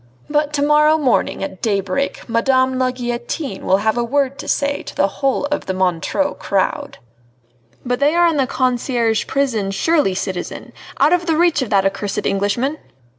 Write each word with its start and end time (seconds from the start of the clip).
But 0.31 0.51
to 0.53 0.63
morrow 0.63 0.97
morning 0.97 1.43
at 1.43 1.61
daybreak 1.61 2.27
Madame 2.27 2.79
la 2.79 2.89
Guillotine 2.89 3.63
will 3.63 3.77
have 3.85 3.99
a 3.99 4.03
word 4.03 4.39
to 4.39 4.47
say 4.47 4.81
to 4.81 4.95
the 4.95 5.07
whole 5.07 5.45
of 5.51 5.67
the 5.67 5.75
Montreux 5.75 6.33
crowd!" 6.39 6.97
"But 7.85 7.99
they 7.99 8.15
are 8.15 8.25
in 8.27 8.37
the 8.37 8.47
Conciergerie 8.47 9.27
prison 9.27 9.69
surely, 9.69 10.15
citizen! 10.15 10.73
out 10.99 11.13
of 11.13 11.27
the 11.27 11.37
reach 11.37 11.61
of 11.61 11.69
that 11.69 11.85
accursed 11.85 12.25
Englishman?" 12.25 12.79